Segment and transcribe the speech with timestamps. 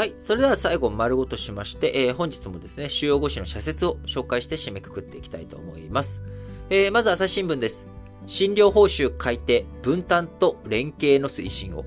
[0.00, 0.14] はい。
[0.18, 6.22] それでは最後丸ごとしまして、えー本日もですね、主要語詞の社説を紹介して締めくくっていきたいと思います。
[6.70, 7.86] えーまず朝日新聞です。
[8.26, 11.84] 診療報酬改定、分担と連携の推進を。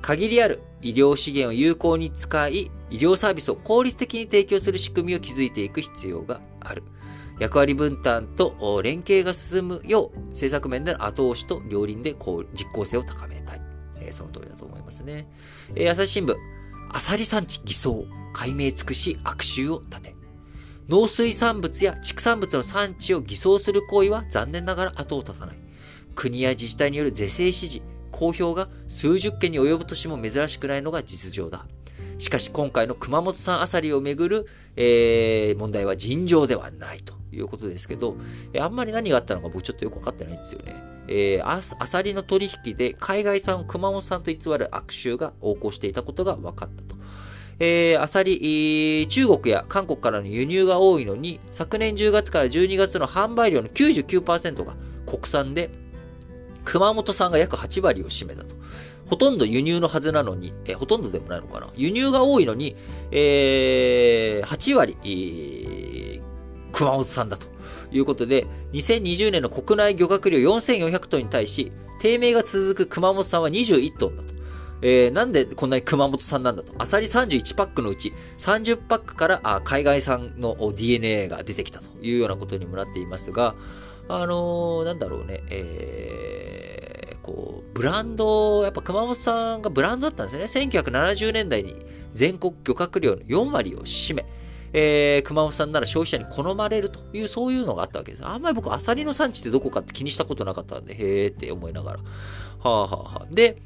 [0.00, 6.82] 限りある医療資源を有効に使い、医療サービスを効率的に提供する仕組みを築いていく必要がある。
[7.40, 13.60] 役割分担と連携が進むよう、政策面での後押しと両輪でこう実効性を高めたい。
[14.00, 15.28] えーその通りだと思いますね。
[15.74, 16.34] えー朝日新聞、
[16.92, 20.14] アサリ産地偽装、解明尽くし悪臭を立て。
[20.88, 25.56] 農水産物や畜産物の産地を偽装する行為は残念ながら後を絶たない。
[26.16, 31.64] 国や自治体による是正指示、公表が数十件に及ぶ年も珍しくないのが実情だ。
[32.20, 38.16] しかし今回の熊本産アサリをめぐる、えー問題は尋常ではないということですけど、
[38.58, 40.74] あんまり何があったのか僕ちょっとよくわかってないんですよね。
[41.08, 46.94] えーアアサリの取引で海外産を熊本産と偽る悪臭が横行していたことが分かったと。
[47.58, 55.70] えーアサリ、中国や韓国からの輸入が多いのに、昨年10月から12月の販売量の99%が国産で、
[56.66, 58.59] 熊本産が約8割を占めたと。
[59.10, 61.66] ほとんど輸入のはずなのに、えーほとんどでもないのかな。
[61.76, 62.76] 輸入が多いのに、
[63.10, 66.22] えー8割、えー
[66.72, 67.46] 熊本産だと
[67.90, 74.30] いうことで、2020年の国内漁獲量4400トンに対し、低迷が続く熊本産は21トンだと。
[74.82, 76.72] えーなんでこんなに熊本産なんだと。
[76.78, 83.56] アサリ31パックのうち30パックから海外産の DNA が出てきたというようなことにもなっていますが、
[84.08, 86.69] あのーなんだろうね、えー
[87.30, 90.66] こう、ブランド、やっぱ熊本さんがブランドだったんですね。
[90.66, 91.76] 1970年代に
[92.12, 94.26] 全国漁獲量の4割を占め、
[94.72, 98.26] えー熊本さんなら消費者に好まれるという、そういうのがあったわけです。
[98.26, 101.98] あんまり僕、アサリの産地ってどこかって気にしたことなかったんで、へーって思いながら。
[101.98, 102.04] は
[102.64, 103.26] あはあはあ。
[103.30, 103.62] で、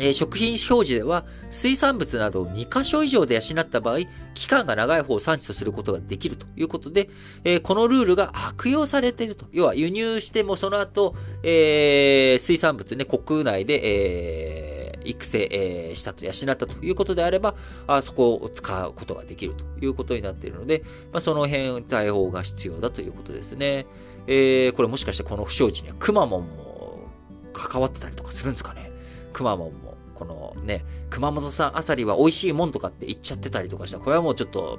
[0.00, 3.98] えー食品表示では、水産物などを2箇所以上で養った場合、
[4.34, 7.08] 期間が長い方を産地とすることができるということで、
[7.44, 9.46] えーこのルールが悪用されていると。
[9.52, 17.54] 要は輸入してもその後、えー水産物ね、国内で、え育成、えーしたと、養ったということであれば、
[17.86, 20.82] あそこを使うことができるということになっているので、
[21.12, 23.86] まあ、その辺対応が必要だということですね。
[24.26, 27.08] えーこれもしかしてこの不祥事にはくまモンも
[27.52, 28.90] 関わってたりとかするんですかね？
[29.34, 34.78] くまモンも、このね、熊本産アサリは美味しいもんとかって言っちゃってたりとかしたら、これはもうちょっと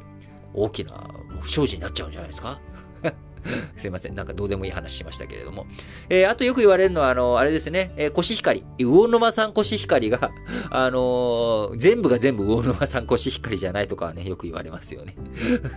[0.53, 1.09] 大きな
[1.41, 2.59] 不祥事になっちゃうんじゃないですか？
[3.77, 4.15] すいません。
[4.15, 5.67] なんかどうでもいい話しましたけれども。
[6.09, 8.63] えーあとよく言われるのは、あの、あれですね、えーコシヒカリ。
[8.79, 10.31] 魚沼産コシヒカリが、
[10.71, 15.15] あのー全部が全部魚沼産コシヒカリじゃないとかはね、よく言われますよね。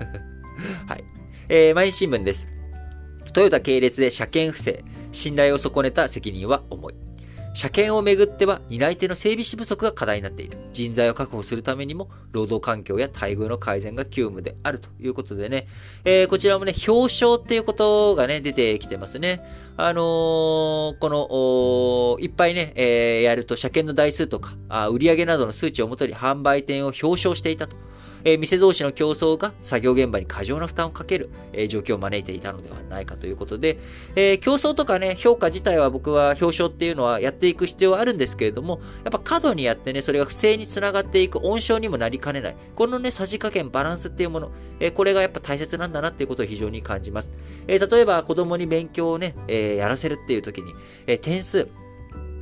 [0.88, 1.04] はい。
[1.50, 2.48] えー毎日新聞です。
[3.34, 6.94] トヨタ系列で車検不正、信頼を損ねた責任は重い。
[7.58, 10.56] 車検をめぐっては担い手の整備士不足が課題になっている。
[10.72, 15.66] 人材を確保するためにも、労働環境や待遇の改善が急務であるということでね、
[16.04, 19.40] えーこちらもね、表彰っていうことがね、出てきてますね。
[19.76, 27.76] あのーこの、いっぱいね、えーやると車検の台数とか、あ売上などの数値をもとに販売店を表彰していたと。
[28.24, 33.78] えー店同士の競争が作業現場に過剰な負担をかける、えー状況を招いていたのではないかということで、
[34.16, 42.56] えー競争とかね、評価自体は僕は表彰っていうのはやっていく必要はあるんですけれども、やっぱ過度にやってね、それが不正につながっていく温床にもなりかねない。
[42.74, 44.50] このね、さじ加減、バランスっていうもの、
[44.80, 47.32] えこれがやっぱ大切なんだなっていうことを非常に感じます。
[47.66, 50.74] え例えば子供に勉強をね、えやらせるっていう時に、
[51.06, 51.68] え点数、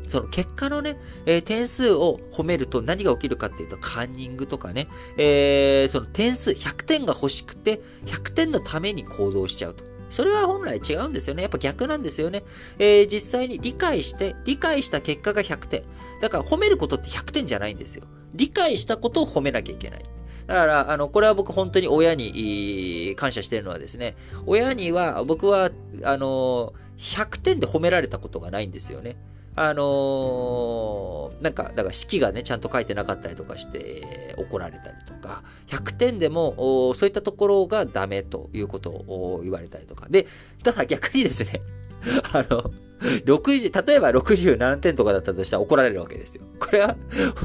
[0.07, 9.85] その結果のね、えー点数を褒めると何が起きるかっていうと、カンニングとかね、えーその点数、100点が欲しくて、100点のために行動しちゃうと。
[10.09, 11.43] それは本来違うんですよね。
[11.43, 12.45] やっぱ逆なんですよね。
[12.79, 15.83] えー実際に理解して、理解した結果が100点。
[16.21, 18.05] だから褒めることって100点じゃないんですよ。
[18.35, 20.05] 理解したことを褒めなきゃいけない。
[20.47, 24.17] だから、あの、これは僕本当に親に感謝してるのはですね、
[24.47, 25.71] 親には、僕は、
[26.05, 29.17] あの、100点で褒められたことがないんですよね。
[29.57, 40.07] あのーなんか、だから式がね、ちゃんと書いてなかったりとかして、怒られたりとか、100点でも、そういったところがダメということを言われたりとか。
[40.09, 40.27] で、
[40.63, 41.61] ただ逆にですね、
[42.33, 42.71] あの、
[43.27, 46.43] 60、例えば60何点とかだったとしたら怒られるわけですよ。
[46.59, 46.97] これは、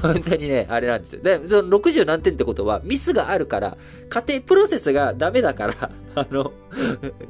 [0.02, 1.22] 本当にね、あれなんですよ。
[1.22, 3.78] で、その60何点ってことは、ミスがあるから、
[4.10, 6.54] 家庭、プロセスがダメだから、あの、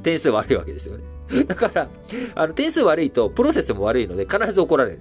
[0.04, 1.04] 点数悪いわけですよね。
[1.46, 1.88] だから、
[2.34, 5.00] あの、点数悪いと、プロセスも悪いので、必ず怒られる。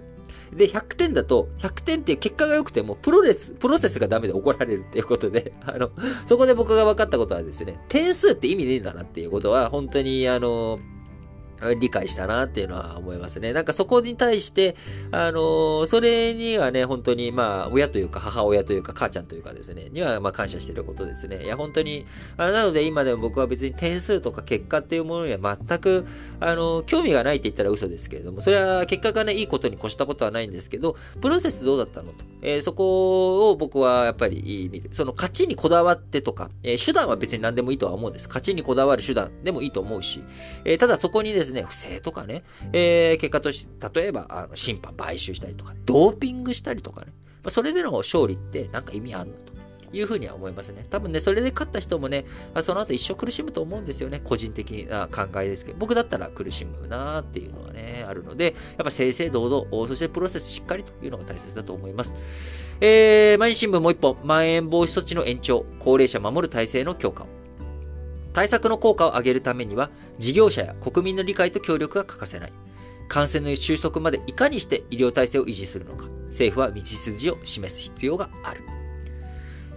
[0.53, 5.91] で、100点だと、100点って結果が良くても、プロレス、プロセスがダメで怒られるっていうことで、 あの、
[6.25, 10.79] そこで僕が分かったことはですね、点数って意味ねえんだなっていうことは、本当に、あの、
[11.79, 13.53] 理解したなっていうのは思いますね。
[13.53, 14.75] なんかそこに対して、
[15.11, 21.43] あのー、それにはね、本当にまあ、親というか母親というか母ちゃんというかですね、にはまあ感謝してることですね。
[21.43, 22.05] いや、本当に、
[22.37, 26.05] あなので今でも僕は別に点数とか結果っていうものには全く、
[26.39, 32.25] あのー、興味がないって言ったら嘘ですけれども、それは結果がね、いいことに越したことはないんですけど、プロセスどうだったのと。
[32.41, 34.89] えー、そこを僕はやっぱり見る。
[34.93, 38.27] その勝ちにこだわってとか、え手段は別に何でもいいとは思うんです。
[38.27, 40.23] 勝ちにこだわる手段でもいいと思うし、
[40.65, 42.43] えただそこにですねですね、不正とかね、
[42.73, 47.07] えー、結果として、例えば、あの、審判買収したりとか、ドーピングしたりとかね、
[47.43, 49.51] まあ、それでの勝利ってなんか意味あんのと。
[49.93, 50.85] いうふうには思いますね。
[50.89, 52.25] 多分ね、それで勝った人もね、
[52.61, 54.21] その後一生苦しむと思うんですよね。
[54.23, 58.53] 個人的な考えですけど、僕だったら苦しむなーっていうのはね、あるので、やっ
[58.85, 62.15] ぱ正々堂々、そしてプロセスしっかりというのが大切だと思います。
[62.79, 67.40] えー、毎日新聞もう一本、まん延防止措置の延長、高齢者守る体制の強化を。
[68.33, 69.89] 対策の効果を上げるためには、
[70.19, 72.51] 事業者や国民の理解と協力が欠かせない。
[73.07, 78.61] 感染の収束までいかにして医療体制を維持するのか、政府は道筋を示す必要がある。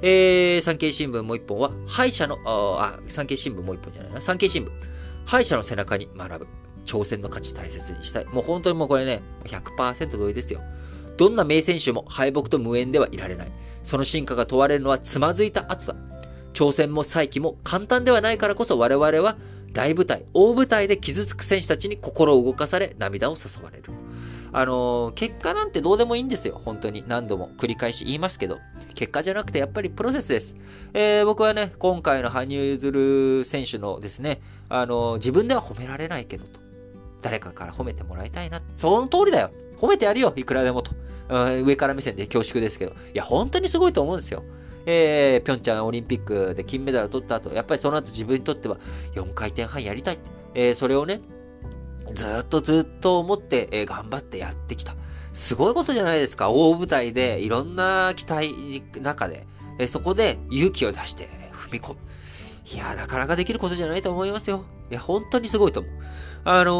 [0.02, 4.70] えー、産経新聞もう一本は、歯医者の、あ、産経新聞もう一本じゃないな、産経新聞。
[5.24, 6.46] 歯医者の背中に学ぶ。
[6.84, 8.26] 挑戦の価値大切にしたい。
[8.26, 10.60] もう本当にもうこれね、100%同意ですよ。
[11.16, 13.48] どんな名選手も敗北と無縁ではいられない。
[13.82, 15.96] その進化が問われるのはつまずいた後だ。
[16.54, 19.36] 挑戦も再起も簡単ではないからこそ我々は
[19.74, 23.92] 大舞台、大舞台で傷つく選手たちに心を動かされ涙を誘われる。
[24.52, 26.60] あのー、結果なんてどうでもいいんですよ。
[26.64, 28.60] 本当に何度も繰り返し言いますけど。
[28.94, 30.54] 結果じゃなくてやっぱりプロセスです。
[30.92, 36.60] えー、僕はね、今回の羽生結弦選手のですね、あのー、自分では褒められないけどと。
[37.20, 38.62] 誰かから褒めてもらいたいな。
[38.76, 39.50] その通りだよ。
[39.80, 40.32] 褒めてやるよ。
[40.36, 40.92] いくらでもと。
[41.64, 42.92] 上から目線で恐縮ですけど。
[42.92, 44.44] いや、本当にすごいと思うんですよ。
[44.86, 48.78] えー、ピョンチャンオリンピックで金メダルを取った後、やっぱりその後自分にとっては
[49.14, 51.20] 4回転半やりたいって、えー、それをね、
[52.14, 54.94] ずっとずっと思って、えー、頑張ってやってきた。
[55.32, 56.50] すごいことじゃないですか。
[56.50, 59.46] 大舞台でいろんな期待の中で、
[59.78, 61.98] えー、そこで勇気を出して踏み込む。
[62.72, 64.64] いや、なかなかできることじゃないと思いますよ。
[64.90, 65.92] いや、本当にすごいと思う。
[66.44, 66.72] あの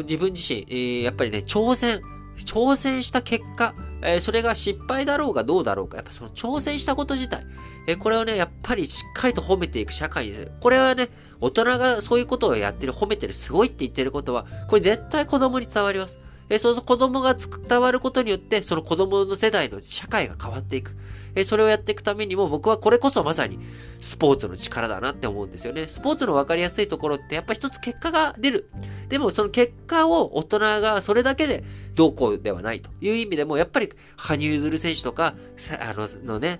[0.00, 2.00] ー、自分自身、えー、やっぱりね、挑戦、
[2.44, 7.44] 挑戦した結果、えー、それが失敗だろうがどうだろうか、やっぱその挑戦したこと自体、
[7.86, 10.52] えー、これをね、やっぱりしっかりと褒めていく社会です。
[10.60, 11.08] これはね、
[11.40, 16.18] 大人がそういうことをやってる、褒めてる、すごいって言ってることは、これ絶対子供に伝わります。
[16.48, 20.96] え、その子供が伝わることによって、その子供の世代の社会が変わっていく。
[21.36, 23.60] えそれをやっていくためにも僕はこれこそまさに
[24.00, 25.86] スポーツの力だなって思うんですよね。
[25.86, 28.70] スポーツの分かりやすいところってやっぱ一つ結果が出る。
[29.10, 31.62] でもその結果を大人がそれだけで
[31.94, 35.34] どうこうではないという意味でもやっぱり羽生結弦選手とか、
[35.78, 36.58] あののね、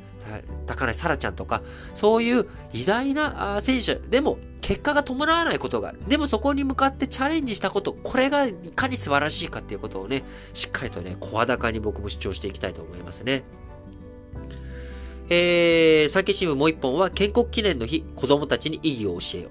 [0.67, 1.63] 高梨沙羅ちゃんとか、
[1.95, 6.01] そういう偉大な選手でも結果が伴わないことがある。
[6.09, 10.25] でもそこに向かってチャレンジしたこと、これがいかに素晴らしいかっていうことをね、
[10.55, 13.45] しっかりとね、声高に僕も主張していきたいと思いますね。
[15.29, 19.49] えー、産経新聞もう一本は建国記念の日、子供たちに意義を教えよ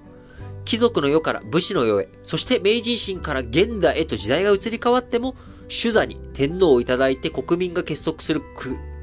[0.66, 5.34] 貴族の世から武士の世へ、そして明治維新から現代へと時代が移り変わっても、
[5.68, 8.42] 主座に天皇をいただいて国民が結束する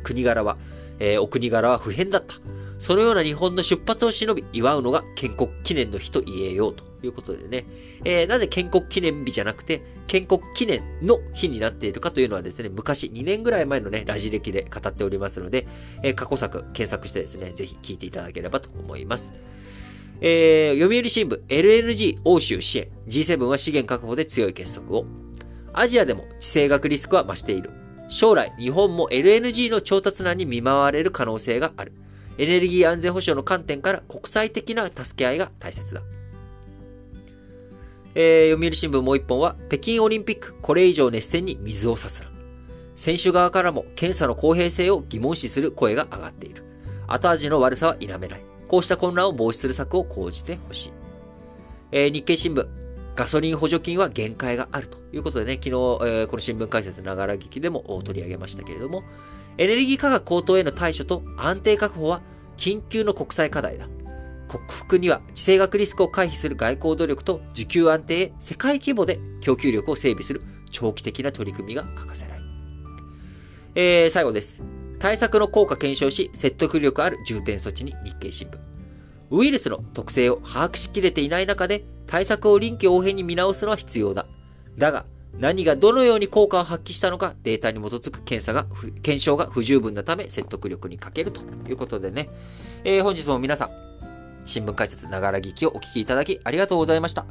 [0.03, 0.59] 国柄は、
[0.99, 2.35] えー、お国柄は不変だった。
[2.83, 7.63] そのような日本の出発を忍び、祝うのが建国記念の日と言えようということでね。
[8.03, 15.65] えー、なぜ建国記念日じゃなくて、建国記念の日になっているかというのはですね、昔2年ぐらい前のね、ラジ歴で語っておりますので、
[16.03, 19.31] えー、過去作検索してですね、ぜひ聞いていただければと思います。
[20.19, 25.05] えー、読売新聞、LNG 欧州支援、G7 は資源確保で強い結束を。
[25.71, 27.69] アジアでも地政学リスクは増している。
[28.09, 31.93] 将来、日本も LNG の調達難に見舞われる可能性がある。
[32.37, 36.01] エネルギー安全保障の観点から国際的な助け合いが大切だ。
[38.15, 42.29] えー、読売新聞もう一本は、北京オリンピック、これ以上熱戦に水を差すな。
[42.95, 46.63] 選手側からも検査の公平性を疑問視する声が上がっている。
[47.07, 48.41] 後味の悪さは否めない。
[48.67, 50.93] こうした混乱を防止する策を講じてほしい。
[51.91, 52.67] えー、日経新聞、
[53.15, 59.03] ガソリン補助金は限界があるということでね、昨日、えー、この新聞解説ながら聞きでも取り上げましたけれども、
[59.57, 62.21] エネルギー価格高騰への対処と安定確保は
[62.57, 63.87] 緊急の国際課題だ。
[64.47, 72.39] 克服には地政学リスクを回避する外交努力と需給安定へ世界規模で供給力を整備する長期的な取り組みが欠かせない。
[73.75, 74.61] えー、最後です。
[74.99, 78.57] 対策の効果検証し、説得力ある重点措置に日経新聞。
[79.31, 84.25] ウイルスの特性を把握しきれていない中で、対策を臨機応変に見直すのは必要だ。
[84.77, 85.05] だが、
[85.39, 88.65] 何がどのように効果を発揮したのか、データに基づく検査が、
[89.01, 92.29] 検証が不十分なため説得力に欠けるということでね。
[92.83, 93.69] えー、本日も皆さん、
[94.45, 97.25] 新聞解説ながら聞きをお聞きいただきありがとうございました。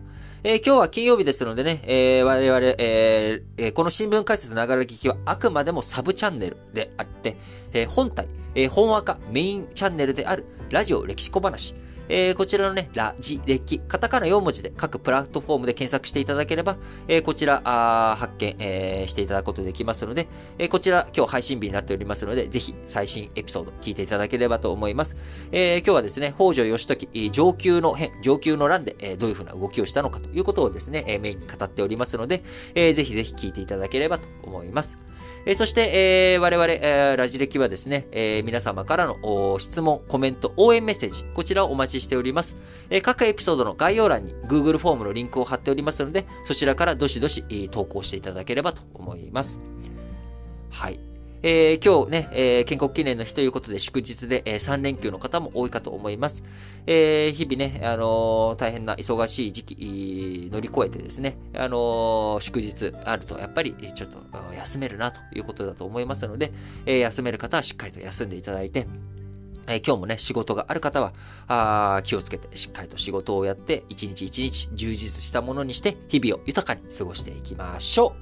[0.44, 7.36] えー、今日は金曜日ですのでね、えー、我々、えー、この新聞解説ながら聞きはあくまでもサブチャンネルであって、
[7.72, 11.76] え、本体、えー、本赤メインチャンネルであるラジオ歴史小話、
[12.14, 16.76] えー、こちらのね、ラジ歴、カタカナ4文字で各プラットフォームで検索していただければ、
[17.08, 20.28] えー、こちらあ発見、えー、していただくことできますので、
[20.58, 25.16] え、こちら今日配信日になっておりますので、ぜひ最新エピソード聞いていただければと思います。
[25.52, 32.42] え、今日はですね、北条義時、上級の変、上級の乱で、え、どういうふうな動きをしたのかということをですね、え、メインに語っておりますので、
[32.74, 34.98] えー、ぜひぜひ聞いていただければと思います。
[35.44, 42.56] え、そして、えー、我々、えー、ラジ歴はですね、えー、皆様からの質問、コメント、応援メッセージ、こちらをお待ちしております。
[42.90, 49.58] え、各エピソードの概要欄に Google フォームのリンクを貼っておりますので、そちらからどしどし、えー、投稿していただければと思います。
[50.70, 51.11] はい。
[51.44, 56.44] えー、今日ね、えー、建国記念の日ということで祝日で、えー、3連休の方も多いかと思います。
[56.86, 64.18] え、日々ね、あの、大変な忙しい時期乗り越えてですね、あの、祝日あるとやっぱりちょっと
[64.54, 66.52] 休めるなということだと思いますので、
[66.86, 68.86] え、休める方はしっかりと休んでいただいて、
[69.66, 71.12] えー、今日もね、仕事がある方は、
[71.48, 78.14] あ気をつけてしっかりと仕事をやって、一日一日充実したものにして、日々を豊かに過ごしていきましょ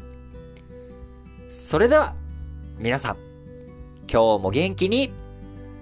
[1.49, 1.53] う。
[1.53, 2.15] それでは、
[2.81, 3.17] 皆さん、
[4.11, 5.13] 今日も元気に、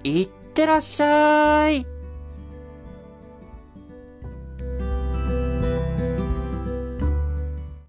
[0.03, 1.87] いってらっしゃい。